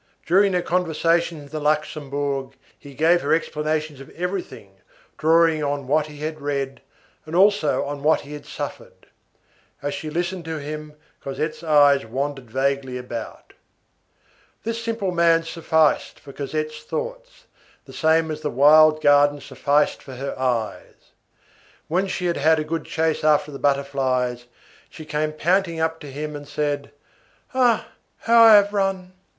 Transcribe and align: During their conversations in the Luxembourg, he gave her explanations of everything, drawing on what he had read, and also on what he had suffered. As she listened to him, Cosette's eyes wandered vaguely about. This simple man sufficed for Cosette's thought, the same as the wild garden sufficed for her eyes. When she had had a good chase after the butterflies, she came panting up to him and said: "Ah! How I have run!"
During 0.25 0.53
their 0.53 0.63
conversations 0.63 1.43
in 1.43 1.49
the 1.49 1.59
Luxembourg, 1.59 2.55
he 2.79 2.95
gave 2.95 3.21
her 3.21 3.35
explanations 3.35 3.99
of 4.01 4.09
everything, 4.15 4.77
drawing 5.19 5.63
on 5.63 5.85
what 5.85 6.07
he 6.07 6.17
had 6.21 6.41
read, 6.41 6.81
and 7.27 7.35
also 7.35 7.85
on 7.85 8.01
what 8.01 8.21
he 8.21 8.33
had 8.33 8.47
suffered. 8.47 9.05
As 9.79 9.93
she 9.93 10.09
listened 10.09 10.43
to 10.45 10.57
him, 10.57 10.95
Cosette's 11.23 11.61
eyes 11.61 12.03
wandered 12.03 12.49
vaguely 12.49 12.97
about. 12.97 13.53
This 14.63 14.83
simple 14.83 15.11
man 15.11 15.43
sufficed 15.43 16.19
for 16.19 16.33
Cosette's 16.33 16.81
thought, 16.81 17.27
the 17.85 17.93
same 17.93 18.31
as 18.31 18.41
the 18.41 18.49
wild 18.49 19.03
garden 19.03 19.39
sufficed 19.39 20.01
for 20.01 20.15
her 20.15 20.33
eyes. 20.39 21.11
When 21.87 22.07
she 22.07 22.25
had 22.25 22.37
had 22.37 22.57
a 22.57 22.63
good 22.63 22.85
chase 22.85 23.23
after 23.23 23.51
the 23.51 23.59
butterflies, 23.59 24.45
she 24.89 25.05
came 25.05 25.31
panting 25.31 25.79
up 25.79 25.99
to 25.99 26.07
him 26.09 26.35
and 26.35 26.47
said: 26.47 26.91
"Ah! 27.53 27.89
How 28.21 28.41
I 28.41 28.55
have 28.55 28.73
run!" 28.73 29.13